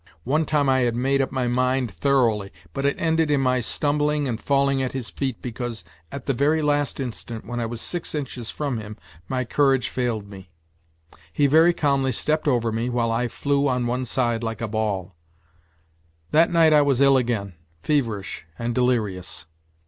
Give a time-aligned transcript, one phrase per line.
[0.23, 4.27] One time I had made up my mind thoroughly, but it ended in my stumbling
[4.27, 8.15] and falling at his feet because at the very last instant when I was six
[8.15, 10.49] inches from him my courage failed me.
[11.31, 15.15] He very calmly stepped over me, while I flew on one side like a ball.
[16.31, 19.45] That night I was ill again, feverish and delirious.